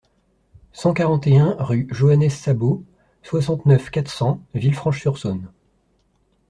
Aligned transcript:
cent 0.71 0.95
quarante 0.95 1.27
et 1.27 1.37
un 1.37 1.55
rue 1.59 1.85
Joannès 1.91 2.35
Sabot, 2.35 2.83
soixante-neuf, 3.21 3.91
quatre 3.91 4.09
cents, 4.11 4.41
Villefranche-sur-Saône 4.55 5.51